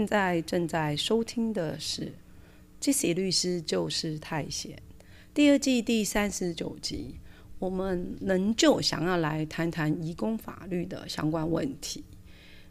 [0.00, 2.06] 现在正在收听的是
[2.80, 4.74] 《Jesse 律师就是太闲》
[5.34, 7.16] 第二季第三十九集。
[7.58, 12.02] 我们仍旧想要来谈谈移工法律的相关问题。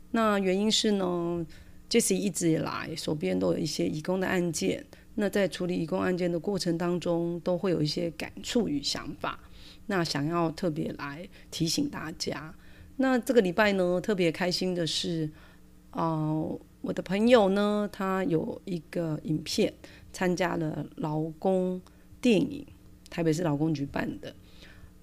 [0.10, 1.46] 那原因是呢
[1.88, 4.84] ，Jesse 一直以来手边都有一些移工的案件。
[5.14, 9.40] 那在处理移工案件的过程当中，都会有一些感触与想法。
[9.86, 12.52] 那想要特别来提醒大家。
[12.98, 15.30] 那这个礼拜呢，特别开心的是，
[15.92, 16.60] 哦。
[16.82, 19.74] 我的朋友呢，他有一个影片
[20.14, 21.82] 参加了劳工
[22.22, 22.66] 电影，
[23.10, 24.34] 台北市劳工局办的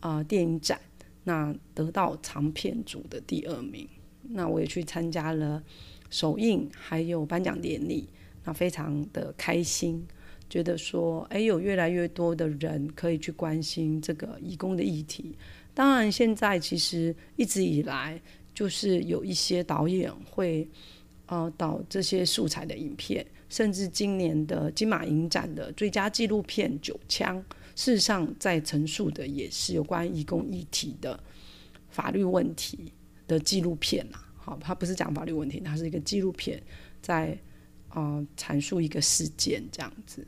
[0.00, 0.80] 啊电影展，
[1.24, 3.86] 那得到长片组的第二名。
[4.22, 5.62] 那我也去参加了
[6.08, 8.08] 首映，还有颁奖典礼，
[8.44, 10.02] 那非常的开心，
[10.48, 15.36] 觉得说，哎，有越来越多的人可以去关心这个义工的议题。
[15.74, 18.18] 当然，现在其实一直以来，
[18.54, 20.66] 就是有一些导演会。
[21.26, 27.36] 呃，导这些素材的影片，甚至今年的金马影展的最佳纪录片《九枪》，
[27.74, 31.18] 事实上在陈述的也是有关移工议题的
[31.88, 32.92] 法律问题
[33.26, 34.18] 的纪录片呐。
[34.36, 36.62] 好，它不是讲法律问题，它是一个纪录片，
[37.02, 37.36] 在
[37.88, 40.24] 呃阐述一个事件这样子。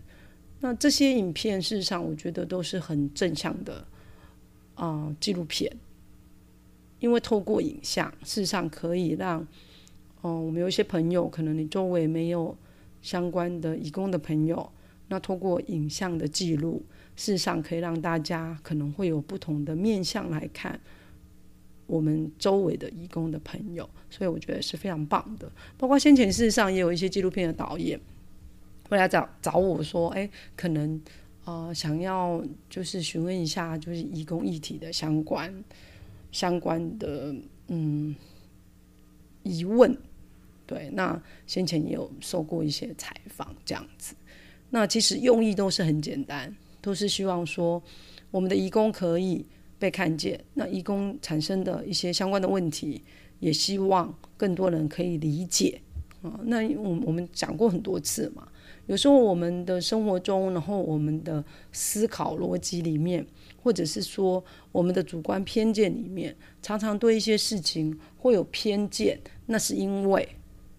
[0.59, 3.87] 那这些影片事实上，我觉得都是很正向的
[4.75, 5.73] 啊纪录片，
[6.99, 9.47] 因为透过影像，事实上可以让。
[10.21, 12.57] 哦，我们有一些朋友，可能你周围没有
[13.03, 14.71] 相关的义工的朋友，
[15.09, 16.83] 那通过影像的记录，
[17.15, 20.79] 事实上可以让大家可能会有不同的面向来看
[21.87, 25.51] 我们周围的义工的朋友，所以我觉得是非常棒的。
[25.79, 27.99] 包括先前事实上也有一些纪录片的导演
[28.89, 31.01] 会来找找我说，哎，可能
[31.45, 35.65] 呃想要就是询问一下，就是义工议题的相关
[36.33, 37.35] 相关的
[37.69, 38.15] 嗯
[39.45, 39.97] 疑问。
[40.69, 44.15] 对，那先前也有受过一些采访，这样子。
[44.69, 47.83] 那其实用意都是很简单，都是希望说
[48.31, 49.47] 我们的义工可以
[49.79, 50.39] 被看见。
[50.53, 53.03] 那义工产生的一些相关的问题，
[53.41, 55.81] 也希望更多人可以理解
[56.21, 56.39] 啊。
[56.45, 58.47] 那我我们讲过很多次嘛，
[58.89, 61.43] 有时候我们的生活中，然后我们的
[61.73, 63.27] 思考逻辑里面，
[63.63, 70.29] 或者是说我们的主观偏见里面，常常对一些事情会有偏见，那是因为。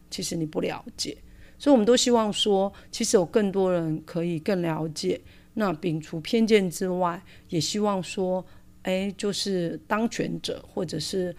[0.09, 1.18] 其实你不了解，
[1.58, 5.20] 所以我们都希望说，其实有更多人可以更了解。
[5.56, 8.46] 那摒除偏见之外，也希望说，
[8.84, 11.36] 哎，就是当权者或者是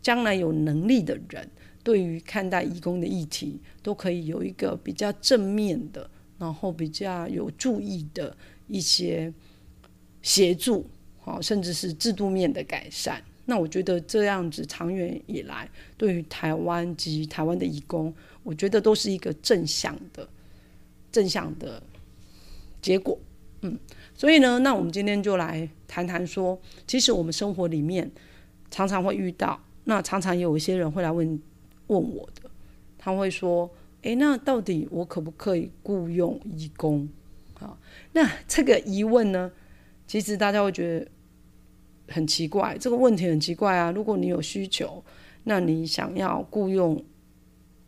[0.00, 1.48] 将来有能力的人，
[1.84, 8.36] 对于看待义工的议题，都可以有一个比较正面的，然后比较有注意的
[8.66, 9.32] 一些
[10.22, 13.22] 协助，好，甚至是制度面的改善。
[13.44, 18.14] 那我觉得这样子长远以来，对于台湾及台湾的义工，
[18.44, 20.28] 我觉得都是一个正向的、
[21.10, 21.82] 正向的
[22.80, 23.18] 结果。
[23.62, 23.76] 嗯，
[24.14, 28.08] 所以呢，那我们今天就来谈谈说，其实我们生活里面
[28.70, 31.40] 常常会遇到，那常常有一些人会来问
[31.88, 32.48] 问我的，
[32.96, 33.68] 他会说
[34.02, 37.08] ：“诶，那到底我可不可以雇佣义工？”
[37.58, 37.76] 好，
[38.12, 39.50] 那这个疑问呢，
[40.06, 41.08] 其实大家会觉得。
[42.12, 43.90] 很奇怪，这个问题很奇怪啊！
[43.90, 45.02] 如果你有需求，
[45.44, 47.02] 那你想要雇佣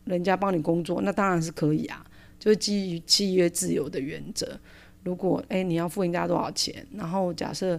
[0.04, 2.04] 人家帮你工作，那当然是可以啊，
[2.38, 4.58] 就是基于契约自由的原则。
[5.02, 7.78] 如果哎你要付人家多少钱，然后假设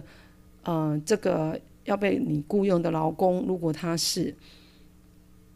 [0.62, 4.34] 呃这个要被你雇佣的劳工，如果他是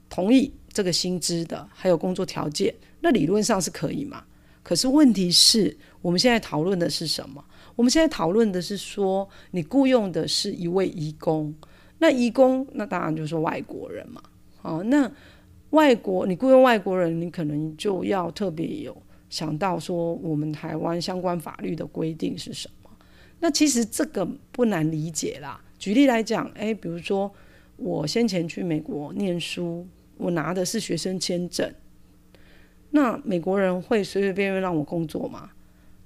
[0.09, 4.25] 同意这个薪资的，还有工作条件，那理论上是可以嘛？
[4.62, 7.45] 可是问题是我们现在讨论的是什么？
[7.77, 11.54] 我们现在讨论的是说，你雇佣的是一位义工，
[11.98, 14.22] 那义工那当然就是外国人嘛。
[14.60, 15.10] 好，那
[15.71, 18.95] 外国你雇佣外国人，你可能就要特别有
[19.30, 22.91] 想到说，我们台湾相关法律的规定是什么？
[23.39, 25.59] 那其实这个不难理解啦。
[25.78, 27.33] 举例来讲，诶，比如说
[27.77, 29.86] 我先前去美国念书，
[30.18, 31.72] 我拿的是学生签证，
[32.91, 35.51] 那美国人会随随便便让我工作吗？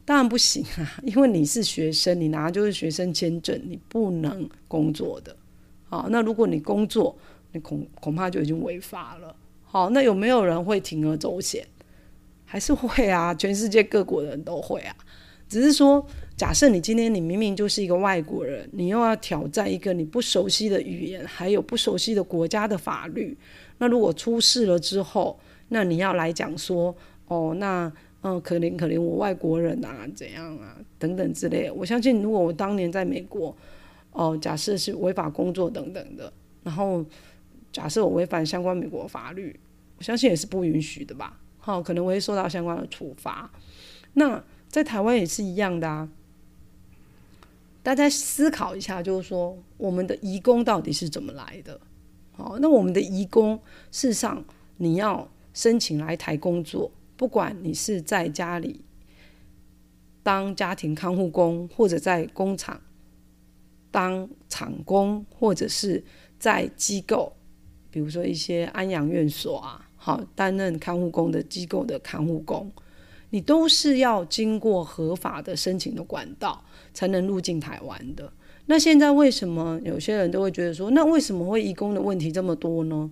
[0.05, 5.35] 当然不行啊， 因为你是学生，你拿就是学生签证，你不能工作的。
[5.85, 7.17] 好，那如果你工作，
[7.53, 9.35] 你恐恐怕就已经违法了。
[9.63, 11.67] 好，那有没有人会铤而走险？
[12.45, 14.95] 还是会啊，全世界各国的人都会啊。
[15.49, 16.05] 只是说，
[16.37, 23.37] 假设你今天你明明就是一个外国人，你又要挑战一个你不熟悉的语言，还有不熟悉的国家的法律，
[23.79, 25.39] 那如果出事了之后，
[25.69, 26.95] 那你要来讲说，
[27.27, 27.91] 哦，那
[28.23, 31.71] 嗯，可怜可怜我外国人啊，怎样啊，等等之类。
[31.71, 33.55] 我相信，如果我当年在美国，
[34.13, 36.33] 哦，假设是违法工作等等的，
[36.63, 37.05] 然后
[37.71, 39.59] 假设我违反相关美国法律，
[39.99, 41.39] 我相信也是不允许的吧。
[41.59, 43.51] 好，可能会受到相关的处罚。
[44.15, 46.09] 那在台湾也是一样的啊。
[47.83, 51.79] 大家思考一下，就是说我们的移工到底是怎么来的？
[52.33, 53.61] 好，那我们的移工
[53.93, 54.43] 事实上
[54.79, 58.85] 你要申请来台工作，不管你是在家里
[60.23, 62.79] 当家庭看护工，或者在工厂
[63.91, 66.05] 当厂工，或者是
[66.39, 67.33] 在机构，
[67.91, 69.81] 比如说一些安养院所啊。
[69.97, 72.71] 好，担任看护工的机构的看护工，
[73.31, 76.63] 你都是要经过合法的申请的管道
[76.93, 78.31] 才能入境台湾的。
[78.67, 83.11] 那现在为什么有些人都会觉得说，那为什么会移工的问题这么多呢？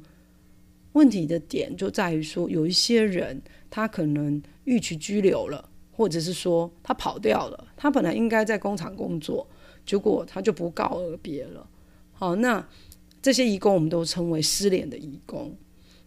[0.92, 3.40] 问题的点就在于说，有一些人
[3.70, 9.46] 他可能逾期拘留了，或者是说他跑掉了，他本来应该在工厂工作，
[9.86, 11.66] 结果他就不告而别了。
[12.12, 12.66] 好，那
[13.20, 15.56] 这些移工我们都称为失联的移工。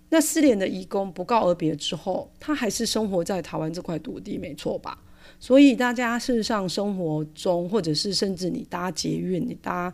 [0.09, 5.01] 那失联的义工不告而别之后，他还是生活在台湾这块土地，没错吧？
[5.39, 9.91] 所以大家事实上生活中，或者是甚至你搭捷运、你搭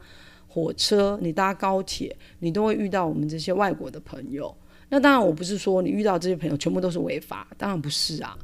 [0.48, 4.54] 火车、你搭高铁，你都会遇到我们这些外国的朋友。
[4.92, 8.38] 那当然，我不是说你遇到这些朋友全部都是违法，当然不是啊。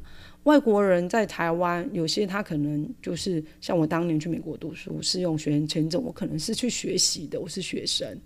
[0.44, 8.18] 外国人在台湾，有些他可能就是像我当年去美国读书是用学生签证，我可能是去学习的，我是学生。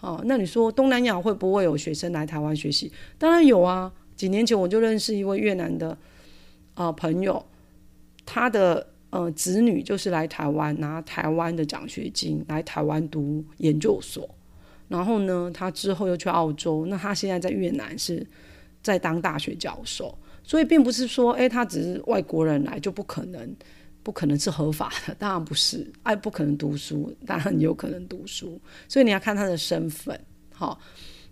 [0.00, 2.90] 哦，那你说东南亚会不会有学生来台湾学习？
[3.18, 3.92] 当然有啊！
[4.14, 5.98] 几年前我就认识一位越南的
[6.72, 7.44] 啊朋友，
[8.24, 14.26] 他的呃子女就是来台湾拿台湾的奖学金来台湾读研究所，
[14.88, 18.26] 然后呢，他之后又去澳洲，那他现在在越南是
[18.82, 23.56] 在当大学教授，所以并不是说，哎，他只是外国人来就不可能。
[24.02, 25.84] 不可能是合法的，当然不是。
[26.04, 28.56] 哎，不可能读书，当然有可能读书。
[28.86, 30.16] 所以你要看他的身份。
[30.54, 30.78] 好，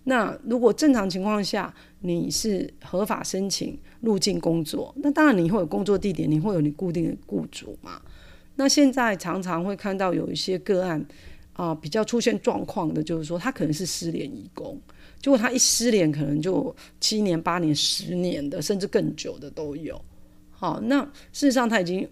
[0.03, 8.03] 那如果正常情况下你是合法申请入境工作，那当然你会有工作地点，你会有你固定的雇主嘛。
[8.57, 11.07] 那现在常常会看到有一些个案
[11.55, 14.79] 啊，比较出现状况的，就是说他可能是失联义工，
[15.21, 20.01] 结果他一失联，可能就七年、八年、十年的，甚至更久的都有。
[20.51, 21.03] 好，那
[21.33, 22.09] 事实上他已经。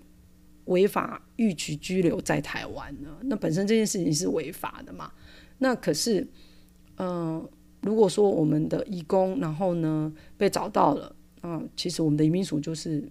[0.66, 3.18] 违法逾期拘留在台湾了？
[3.22, 5.10] 那本身这件事情是违法的嘛？
[5.58, 6.24] 那可是，
[6.98, 7.44] 嗯，
[7.80, 13.02] 如果说我们的义工，然后呢被找到了，嗯，其实我们的移民署就是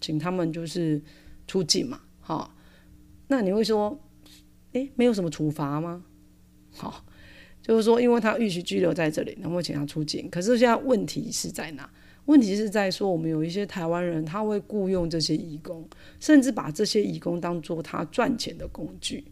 [0.00, 0.98] 请他们就是
[1.46, 2.56] 出境嘛，好，
[3.28, 4.00] 那你会说，
[4.74, 6.04] 哎，没有什么处罚吗？
[6.72, 7.04] 好，
[7.62, 10.28] 就是说，因为他逾期拘留在这里，能不能请他出境？
[10.28, 11.90] 可是现在问题是在哪？
[12.26, 15.86] 问题是在说，我们有一些台湾人，他会雇佣这些义工，
[16.18, 19.24] 甚至把这些义工当做他赚钱的工具。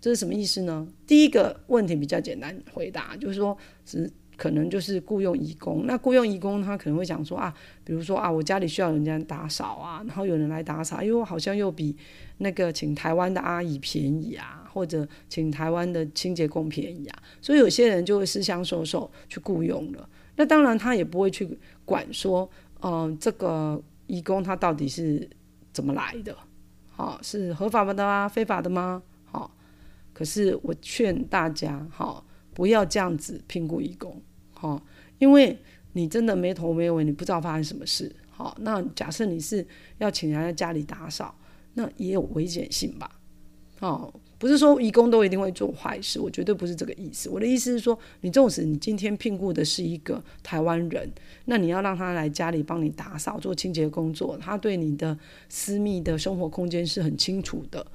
[0.00, 0.86] 这是什么意思呢？
[1.06, 5.86] 第一个问题比较简单回答，就是说，只可能就是雇佣义工。
[5.86, 7.52] 那雇佣义工，他可能会讲说啊，
[7.84, 11.96] 比如说啊，我家里需要人家打扫啊，然后有人来打扫，因为好像又比
[12.38, 20.08] 那个请台湾的阿姨便宜啊，或者请台湾的清洁工便宜啊，所以有些人就会私相授受去雇佣了。
[20.36, 22.46] 那当然，他也不会去管说，
[22.82, 25.26] 嗯，这个义工他到底是
[25.72, 26.36] 怎么来的，
[26.90, 29.02] 好，是合法的啊，非法的吗？
[29.24, 29.50] 好，
[30.12, 32.25] 可是我劝大家，好，
[32.56, 34.18] 不要这样子评估义工，
[34.54, 34.82] 好，
[35.18, 35.58] 因为
[35.92, 39.66] 你真的没头没尾，你不知道发生什么事，好，那假设你是
[39.98, 41.36] 要请人家家里打扫，
[41.74, 43.20] 那也有危险性吧，
[43.80, 44.10] 哦。
[44.38, 47.30] 不是说义工都一定会做坏事，我绝对不是这个意思。
[47.30, 51.10] 我的意思是说，你纵使你今天聘雇的是一个台湾人，
[51.46, 57.86] 那你要让他来家里帮你打扫、做清洁工作，他对你的私密的生活空间是很清楚的。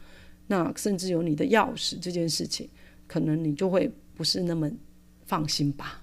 [0.47, 2.67] 那甚至有你的钥匙这件事情，
[3.05, 3.91] 可能你就会
[4.21, 4.69] 不是那么
[5.25, 5.97] 放心吧。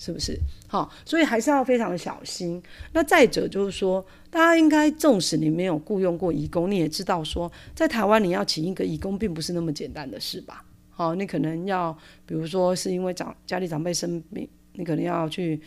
[0.00, 0.38] 是不是
[0.68, 0.88] 好？
[1.04, 2.62] 所以还是要非常的小心。
[2.92, 10.64] 那再者就是说，大家应该，纵使你没有雇佣过义工，你也知道说，在台湾你要请一个义工，并不是那么简单的事吧？
[10.90, 11.92] 好，你可能要，
[12.24, 15.60] 比如说是因为长家里长辈生病，你可能要去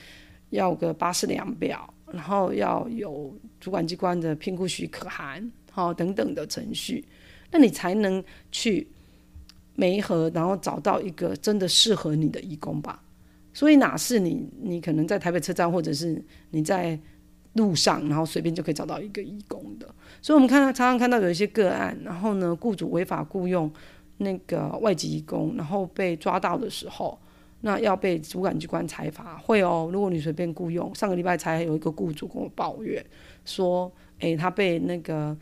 [0.52, 7.04] 要个巴士量表，然后要有主管机关的评估许可函，好等等的程序，
[7.52, 8.88] 那你才能去
[9.75, 13.01] 媒合，然后找到一个真的适合你的义工吧。
[13.54, 16.98] 所以哪是你你可能在台北车站或者是你在
[17.54, 19.86] 路上，然后随便就可以找到一个义工的。
[20.22, 23.70] 所以我们看到常常看到有一些个案，然后呢，雇主违法雇佣
[24.20, 27.20] 那个外籍义工，然后被抓到的时候，
[27.60, 29.90] 那要被主管机关裁罚，会哦。
[29.92, 33.06] 如果你随便雇佣，上个礼拜才有一个雇主跟我抱怨
[33.44, 35.36] 说，诶，他被那个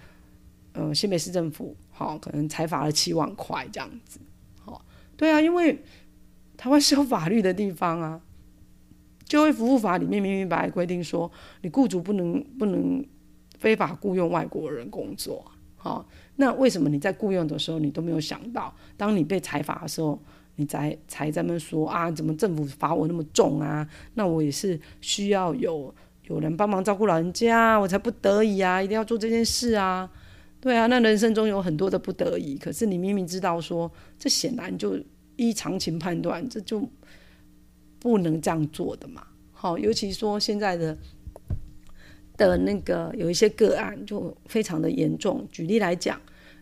[0.73, 1.75] 呃新北市政府
[2.05, 4.19] 好可能裁罚了七万块这样子，
[4.63, 4.85] 好，
[5.17, 5.83] 对啊，因为
[6.57, 8.21] 台湾是有法律的地方啊，
[9.25, 13.05] 就业服务法里面明明白白规定说，你雇主不能不能。
[13.59, 15.43] 非法雇佣外国人工作，
[15.75, 20.17] 好，那为什么你在雇佣的时候你都没有想到，当你被裁罚的时候，
[20.55, 23.85] 你才才在那说啊，怎么政府罚我那么重啊？
[24.13, 30.09] 那我也是需要有有人帮忙照顾老人家，我才不得已啊，一定要做这件事啊。
[30.61, 34.99] 对啊，那人生中有很多的不得已，可是你明明知道说，这显然就
[35.35, 36.87] 依常情判断，这就
[37.99, 39.25] 不能这样做的嘛。
[39.51, 40.97] 好，尤其说现在的。
[42.37, 45.45] 的那个有一些个案就非常的严重。
[45.51, 46.17] 举例来讲，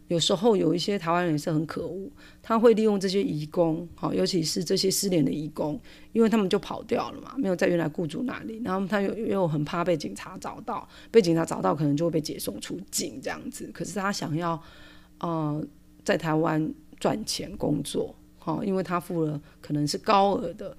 [0.08, 2.10] 有时候有一些台湾人是很可恶，
[2.42, 5.80] 他会利用这些移工，好，尤其是这些失联的移工，
[6.14, 13.70] 因为他们就跑掉了嘛，没有在原来雇主那里，然后他又又很怕被警察找到，被警察找到可能就会被解送出境这样子。
[13.74, 14.62] 可是他想要
[15.20, 15.62] 呃
[16.04, 20.76] 在台湾赚钱工作，好，因为他付了可能是高额的。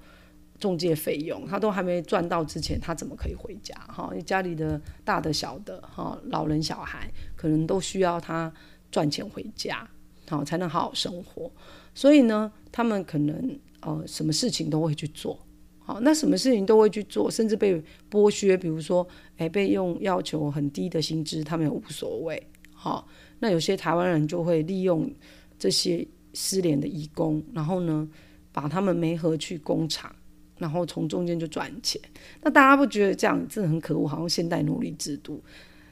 [0.59, 3.73] 中介费用，他都还没赚到之前，他怎么可以回家？
[3.87, 8.51] 哈，家里的大的小的，哈，老人小孩可能都需要他
[8.91, 9.87] 赚钱回家，
[10.27, 11.51] 好才能好好生活。
[11.93, 15.39] 所以呢，他们可能呃，什么事情都会去做，
[15.79, 22.41] 好，那什么事情都会去做，甚至被剥削，比如说，哎，被用要求很低的薪资，他们也无所谓，
[22.73, 23.07] 好，
[23.39, 25.11] 那有些台湾人就会利用
[25.57, 28.07] 这些失联的义工，然后呢，
[28.51, 30.15] 把他们媒合去工厂。
[30.57, 32.01] 然后从中间就赚钱，
[32.41, 34.05] 那大家不觉得这样真的很可恶？
[34.05, 35.41] 好像现代奴隶制度，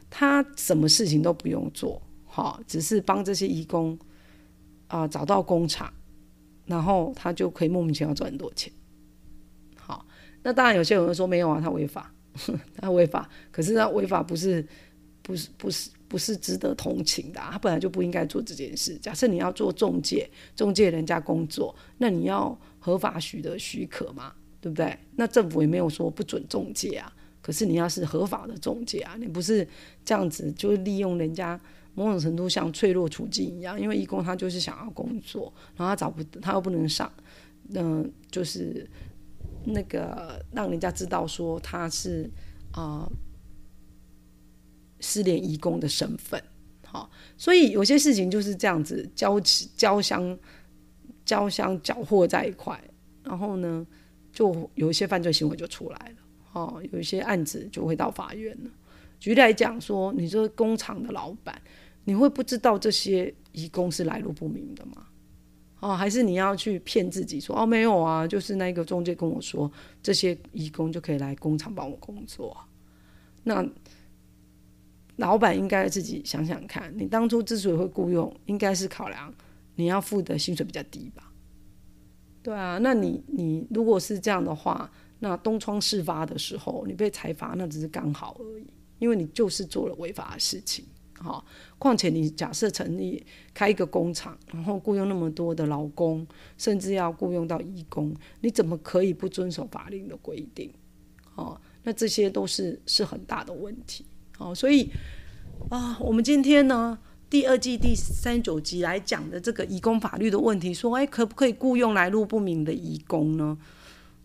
[0.09, 2.01] 他什么事情都不用做，
[2.37, 3.97] 好，只是帮这些义工
[4.85, 5.91] 啊找到工厂，
[6.67, 8.71] 然后他就可以莫名其妙赚很多钱。
[9.75, 10.05] 好，
[10.43, 12.13] 那当然有些人会说没有啊，他违法，
[12.77, 14.63] 他违法，可是他违法不是
[15.23, 18.95] 不是不是不是值得同情的，他本来就不应该做这件事。
[18.99, 24.31] 假设你要做中介，中介人家工作，那你要合法许的许可嘛？
[24.61, 24.95] 对不对？
[25.15, 27.11] 那政府也没有说不准中介啊。
[27.41, 29.67] 可是你要是合法的中介啊，你不是
[30.05, 31.59] 这样子，就利用人家
[31.97, 33.77] 某种程度像脆弱处境一样。
[33.79, 37.11] 因为义工他就是想要工作，然后他找不，他又不能上，
[37.73, 38.89] 嗯，就是
[39.65, 42.29] 那个让人家知道说他是
[42.71, 43.05] 啊
[44.99, 46.41] 失联义工的身份。
[46.85, 49.37] 好，所以有些事情就是这样子交
[49.75, 50.39] 交相
[51.25, 52.81] 交相搅和在一块，
[53.23, 53.85] 然后呢？
[54.33, 56.15] 就有一些犯罪行为就出来了，
[56.53, 58.69] 哦，有一些案子就会到法院了。
[59.19, 61.59] 举例来讲，说你这工厂的老板，
[62.07, 65.05] 你会不知道这些义工是来路不明的吗？
[65.81, 69.69] 哦，还是你要去骗自己说哦没有啊，就是那个中介跟我说
[70.01, 72.55] 这些义工就可以来工厂帮我工作。
[73.43, 73.67] 那
[75.17, 79.33] 老板应该自己想想看，你当初之所以会雇佣，应该是考量
[79.75, 81.29] 你要付的薪水比较低吧？
[82.41, 88.65] 对啊，那你你如果是这样的话，那东窗事发的时候，你被裁罚，那只是刚好而已，
[88.99, 90.85] 因为你就是做了违法的事情，
[91.17, 91.45] 好。
[91.77, 96.25] 况且你假设成立开一个工厂，然后雇佣那么多的劳工，
[96.57, 100.71] 甚至要雇佣到义工，你怎么可以不遵守法令的规定？
[101.35, 104.05] 哦，那这些都是是很大的问题。
[104.39, 104.89] 哦，所以
[105.69, 106.97] 啊，我们今天呢？
[107.29, 113.57] 第二季第三九集来讲的这个移工法律的问题，说，哎，可不可以雇佣来路不明的移工呢？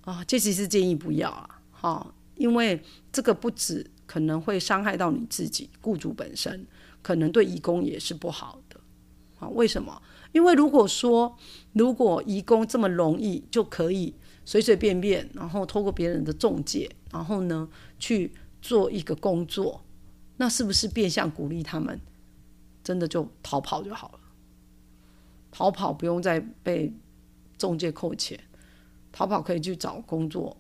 [0.02, 2.80] 啊，这其实建议不要啊，好，因为
[3.10, 6.64] 这个不止可能会伤害到你自己，雇主本身
[7.02, 8.80] 可能对移工也是不好的。
[9.38, 10.00] 啊，为什么？
[10.32, 11.36] 因为如果说
[11.72, 17.68] 如果移工这么容易就可以随随便便，然后透过别人的中介，然后呢
[17.98, 18.32] 去
[18.62, 19.82] 做一个工作，
[20.36, 22.00] 那是不是变相鼓励他们？
[22.84, 24.20] 真的就逃跑就好了，
[25.50, 26.92] 逃跑不用再被
[27.58, 28.40] 中介扣钱，
[29.12, 30.56] 逃跑可以去找工作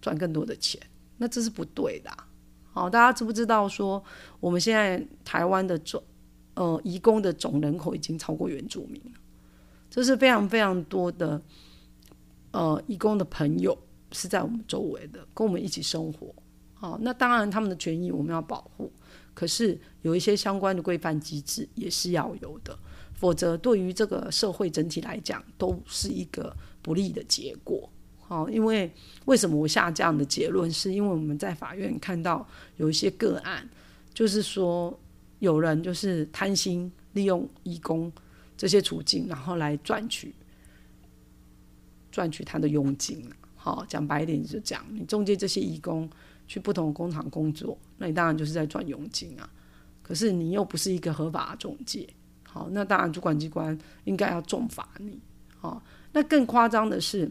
[0.00, 0.80] 赚更多的钱，
[1.18, 2.10] 那这是不对的。
[2.80, 4.02] 好，大家知不知道说
[4.40, 6.02] 我们现在台湾的总
[6.54, 9.20] 呃移工的总人口已经超过原住民了，
[9.90, 11.38] 这是非常非常多的
[12.52, 13.76] 呃移工的朋友
[14.12, 16.34] 是在我们周围的，跟我们一起生活。
[16.72, 18.90] 好，那当然他们的权益我们要保护。
[19.34, 22.78] 可是有一些相关的规范机制也是要有的，
[23.12, 27.90] 否则对于这个社会整体来讲都是一个不利的结果。
[28.30, 28.88] 哦，因为
[29.24, 30.70] 为什么我下这样的结论？
[30.70, 32.46] 是因为我们在法院看到
[32.76, 33.68] 有一些个案，
[34.14, 34.96] 就是说
[35.40, 38.10] 有人就是贪心，利用义工
[38.56, 40.32] 这些处境，然后来赚取
[42.12, 46.08] 赚取他的佣金好，讲白一点就讲，你中介这些义工
[46.46, 49.50] 去不同的工厂工作，那你当然就是在赚佣金啊。
[50.04, 52.08] 可是你又不是一个合法的中介，
[52.44, 55.18] 好，那当然主管机关应该要重罚你。
[55.58, 55.82] 好，
[56.12, 57.28] 那更夸张的是。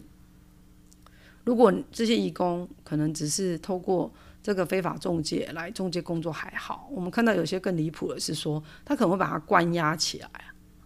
[1.50, 4.13] 如果这些义工可能只是透过
[4.44, 10.29] 这个非法中介来中介工作还好，我们看到有些更离谱的是说，他可能会把他关押起来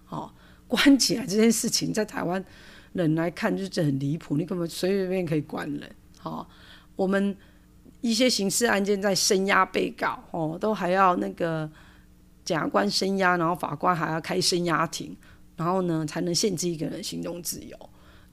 [0.08, 0.32] 哦，
[0.66, 2.42] 关起来这件事情在台湾
[2.94, 5.96] 人来看就是很离谱，你根本随随便便可以关人。
[6.24, 6.48] 哦，
[6.96, 7.36] 我们
[8.00, 11.70] 一些刑事案件在声押被告哦，都还要那个
[12.46, 15.14] 检察官声押，然后法官还要开声押庭，
[15.58, 17.78] 然后呢才能限制一个人行动自由。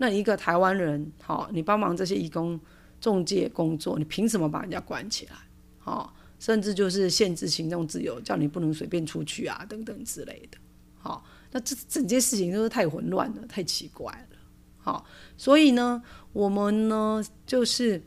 [0.02, 2.58] 那一个台湾人，好，你帮忙这些义工
[3.02, 5.32] 中介工作，你凭什么把人家关起来？
[5.78, 10.56] 好，甚至就是限制行动自由，叫你不能随便出去啊，等等之类的。
[10.96, 14.38] 好，那这整件事情都是太混乱了，太奇怪了。
[14.78, 15.04] 好，
[15.36, 16.02] 所以呢，
[16.32, 18.02] 我们呢就是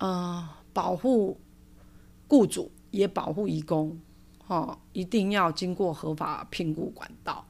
[0.00, 1.40] 呃保护
[2.28, 3.98] 雇主，也保护义工，
[4.46, 7.42] 哈，一定要经过合法聘雇管道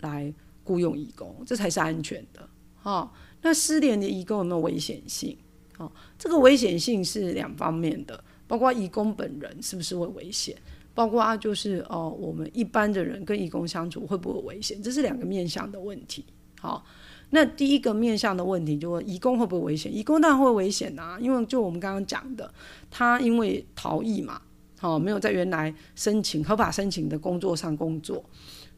[0.00, 0.34] 来
[0.64, 2.48] 雇佣义工，这才是安全的。
[2.82, 3.10] 哦，
[3.42, 5.36] 那失联的义工有没有危险性？
[5.78, 10.54] 哦，这个危险性是两方面的，包括义工本人是不是会危险，
[10.94, 16.24] 包括啊就是哦，我们一般的人跟义工相处会不会危险，这是两个面向的问题。
[16.60, 16.84] 好，
[17.30, 19.94] 那第一个面向的问题就是义工会不会危险？
[19.94, 22.52] 义工当然会危险啊，因为就我们刚刚讲的，
[22.90, 24.42] 他因为逃逸嘛，
[24.78, 28.22] 好，没有在原来申请合法申请的工作上工作，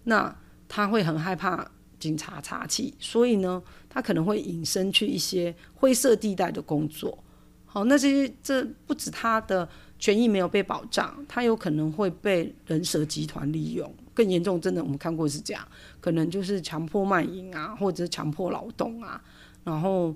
[0.04, 0.37] 那
[0.68, 1.68] 他会很害怕。
[2.02, 7.16] 警察查起，所以呢，他可能会引申去一些灰色地带的工作。
[7.64, 9.68] 好，那这些这不止他的
[10.00, 13.94] 权益没有被保障，他有可能会被人蛇集团利用。
[14.12, 15.64] 更严重，真的我们看过是这样，
[16.00, 19.22] 可能就是强迫卖淫啊，或者强迫劳动啊，
[19.62, 20.12] 然后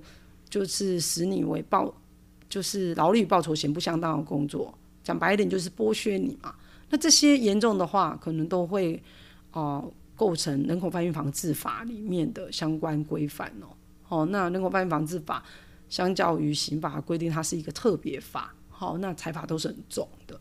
[0.51, 1.95] 就是使你为报，
[2.49, 4.77] 就是劳力报酬嫌不相当的工作。
[5.05, 6.53] 讲白一点，就是剥削你嘛。
[6.91, 9.01] 那这些严重的话，可能都会
[9.53, 9.89] 哦。
[10.17, 13.69] 构成人口贩运防治法里面的相关规范哦，
[14.09, 15.45] 哦，那人口贩运防治法
[15.89, 20.41] 相较于刑法规定，它是一个特别法，好，那财法都是很重的，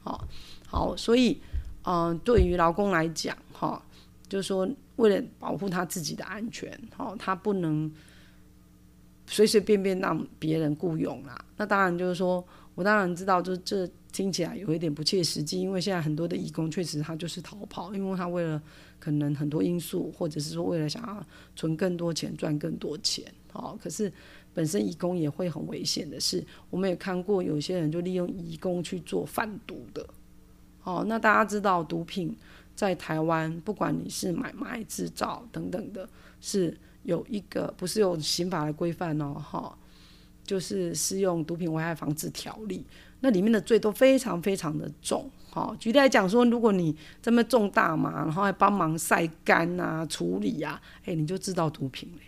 [0.00, 0.24] 好，
[0.66, 1.38] 好，所以，
[1.84, 3.82] 嗯，对于劳工来讲，哈，
[4.28, 7.92] 就是说为了保护他自己的安全，好，他不能
[9.26, 11.44] 随随便便让别人雇佣啦。
[11.56, 12.42] 那当然就是说
[12.74, 18.62] 我当然知道，就这听起来有一点不切实际，因为现在很多的义工确实他就是逃跑，因为他为了
[18.98, 24.10] 可能很多因素，或者是说为了想要存更多钱、赚更多钱，哦，可是
[24.54, 30.08] 本身义工也会很危险的是，我们也看过有些人就利用义工去做贩毒的，
[30.82, 32.34] 哦，那大家知道毒品
[32.74, 36.08] 在台湾，不管你是买卖、制造等等的，
[36.40, 39.76] 是有一个不是有刑法的规范哦，哈，
[40.42, 42.82] 就是适用毒品危害防治条例，
[43.20, 45.30] 那里面的罪都非常非常的重。
[45.50, 52.22] 好，举例来讲说，如果你这么种大麻，然后还帮忙晒干啊、处理啊，哎，你就知道毒品嘞。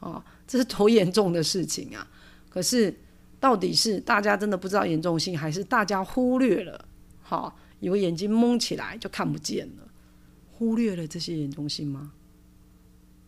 [0.00, 2.06] 哦，这是多严重的事情啊！
[2.48, 2.94] 可是，
[3.38, 6.86] 到底是大家真的不知道严重性，还是大家忽略了？
[7.20, 9.88] 好，以为眼睛蒙起来就看不见了，
[10.52, 12.12] 忽略了这些严重性吗？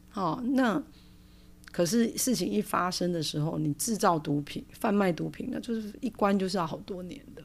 [0.08, 0.82] 好，那
[1.72, 7.42] 可是事情一发生的时候，你制造毒品、贩卖毒品，那就是一关就是要好多年的，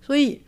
[0.00, 0.40] 所以。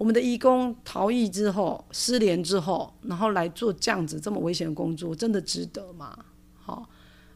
[0.00, 6.18] 我们的义工逃逸之后、失联之后，然后来做这样子这么危险的工作，真的值得吗？
[6.56, 6.88] 好，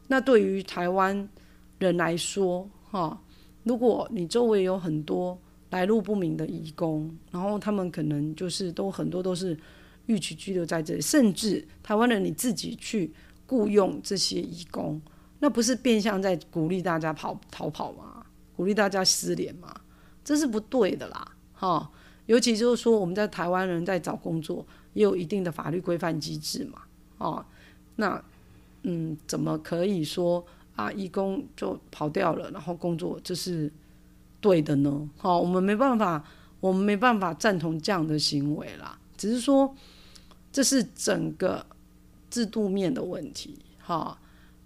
[0.07, 1.29] 那对于台湾
[1.77, 3.21] 人来说，哈，
[3.65, 9.55] 如果你周围有很多来路不明的义工，然后他们可能就是都很多都是
[10.07, 13.13] 欲取拘留在这里，甚至台湾人你自己去
[13.45, 14.99] 雇佣这些义工，
[15.45, 18.25] 那不是变相在鼓励大家跑逃跑吗？
[18.55, 19.71] 鼓励大家失联吗？
[20.23, 21.87] 这是不对的啦，哈。
[22.25, 26.81] 尤其就是说，我们在台湾人在找工作也有一定的法律规范机制嘛，
[27.19, 27.45] 哦，
[27.97, 28.19] 那
[28.81, 30.43] 嗯，怎么可以说
[30.75, 33.71] 啊，义工就跑掉了，然后工作这是
[34.41, 35.07] 对的呢？
[35.15, 36.25] 好，我们没办法，
[36.59, 38.97] 我们没办法赞同这样的行为啦。
[39.15, 39.75] 只是说，
[40.51, 41.63] 这是整个
[42.31, 44.17] 制度面的问题，哈，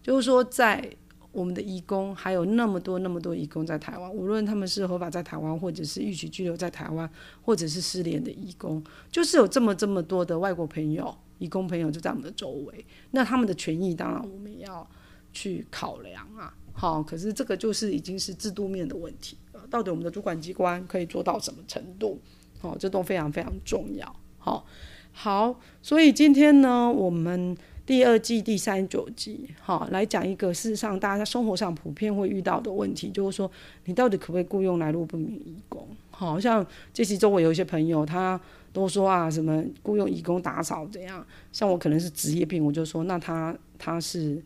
[0.01, 0.89] 就是说在。
[1.31, 7.07] 我们的义工还有那么多那么多义工在台湾，无论他们是合法在台湾，或者是欲取拘留在台湾，
[7.43, 12.83] 或者是失联的义工，就是有这么这么多的外国朋友、义工朋友就在我们的周围。
[13.12, 14.85] 那他们的权益当然我们要
[15.31, 16.51] 去考量啊。
[16.73, 19.38] 好，可是这个就是已经是制度面的问题，
[19.69, 22.19] 到底我们的主管机关可以做到什么程度？
[22.59, 24.13] 好，这都非常非常重要。
[24.39, 24.65] 好，
[25.12, 27.55] 好，所以今天呢，我们
[27.89, 33.49] 第二季第三九集，好，来讲一个事实上大家在生活上普遍会遇到的问题，就是说
[33.86, 35.88] 你到底可不可以雇佣来路不明义工？
[36.12, 38.39] 好像这期周围有一些朋友，他
[38.71, 41.25] 都说啊，什么雇佣义工打扫怎样？
[41.52, 44.39] 像我可能是职业病，我就说那他他是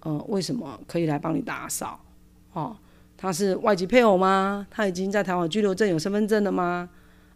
[0.00, 2.00] 呃为什么可以来帮你打扫？
[2.52, 2.76] 哦，
[3.16, 4.66] 他是外籍配偶吗？
[4.68, 6.90] 他已经在台湾居留证有身份证了吗？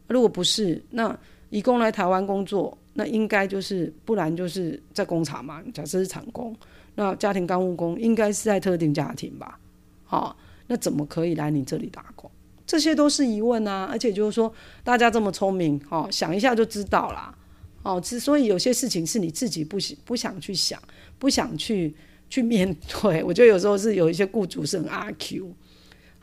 [0.09, 1.16] 如果不是，那
[1.51, 5.62] 义工来台湾工作，那应该就是不然就是在工厂嘛。
[5.72, 6.55] 假设是厂工，
[6.94, 9.59] 那家庭干务工应该是在特定家庭吧？
[10.05, 12.31] 好，那怎么可以来你这里打工？
[12.66, 13.88] 这些都是疑问啊。
[13.90, 14.52] 而且就是说，
[14.85, 17.35] 大家这么聪明，哦，想一下就知道啦。
[17.83, 20.81] 哦，之所以有些事情是你自己不想不想去想，
[21.18, 21.94] 不想去
[22.31, 25.52] 去面对， 我觉得有时候是有一些雇主是很阿 Q，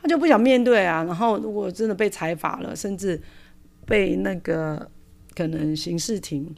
[0.02, 1.04] 他就不想面对啊。
[1.04, 3.22] 然后如果真的被裁罚了，甚至
[3.86, 4.90] 被那个
[5.40, 6.54] 可能刑事庭，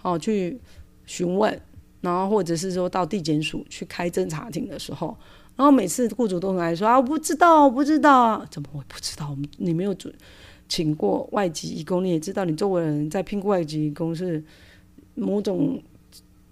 [0.00, 0.58] 哦去
[1.04, 1.60] 询问，
[2.00, 5.14] 然后或者是说到地检署去开侦查庭的时候，
[5.54, 9.36] 然后每次雇主都很爱说啊，我不知道，不知道啊，怎么会不知道？
[9.58, 10.10] 你没有准。
[10.66, 14.42] 请过外籍义工，你也知道，你周围人在聘雇外籍义工是
[15.14, 15.82] 某种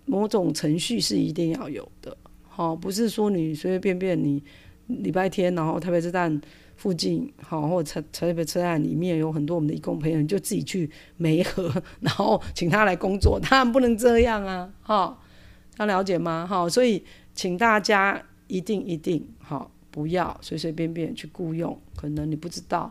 [0.05, 2.15] 某种程序是一定要有的，
[2.47, 4.43] 好，不是说你随随便便你
[4.89, 6.39] 礼拜天，然后台北车站
[6.81, 15.19] 附近，好，或者台北车站里面有很多我们的义工朋友，你就自己去媒合，然后请他来工作，当然不能这样啊， 哈，
[15.77, 16.47] 他了解吗？
[16.49, 22.91] 哈，所以请大家一定一定好，不要随随便便去雇佣，可能你不知道。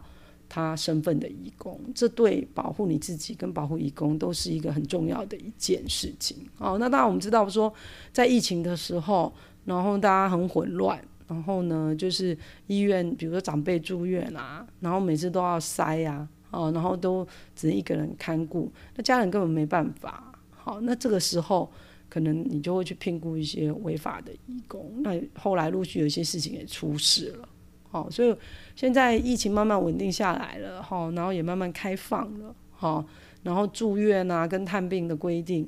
[0.52, 6.38] 他身份的义工，这对保护你自己跟保护义工都是一个很重要的一件事情。
[6.58, 7.72] 哦，那当然我们知道说，
[8.12, 9.32] 在疫情的时候，
[9.66, 12.38] 然后大家很混乱，然后呢，就是
[12.68, 20.34] 医院，比如说长辈住院啊，然后每次都要塞呀，哦，然后都只能一个人看顾，那家人根本没办法。
[20.52, 21.72] 好，那这个时候
[22.10, 27.48] 可能你就会去聘雇一些违法的义工，那后来陆续有一些事情也出事了。
[27.92, 28.36] 好，所以
[28.76, 33.04] 现在疫情慢慢稳定下来了，哈，然后也慢慢开放了，哈，
[33.44, 35.68] 然后住院啊跟探病的规定，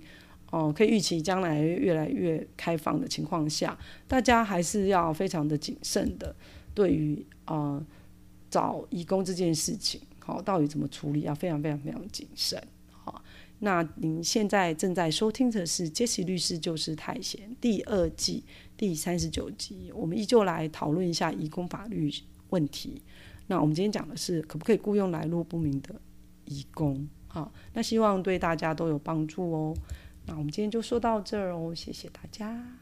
[0.51, 3.75] 哦，可以预期将来越来越开放的情况下，
[4.07, 6.35] 大家还是要非常的谨慎的，
[6.75, 7.83] 对于啊
[8.49, 12.61] 找义工这件事情，好，到底怎么处理，要非常非常非常谨慎，
[12.91, 13.23] 好，
[13.59, 18.43] 那您现在正在收听的是杰西律师就是太闲第二季。
[18.75, 22.11] 第三十九集，我们依旧来讨论一下移工法律
[22.49, 22.99] 问题。
[23.45, 25.93] 那我们今天讲的是可不可以雇佣来路不明的
[26.45, 27.07] 移工？
[27.27, 29.73] 好，那希望对大家都有帮助哦。
[30.25, 32.80] 那我们今天就说到这儿哦，谢谢大家。